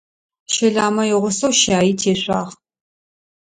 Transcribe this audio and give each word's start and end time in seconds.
Щэламэ 0.53 1.03
игъусэу 1.13 1.53
щаи 1.61 1.91
тешъуагъ. 1.99 2.53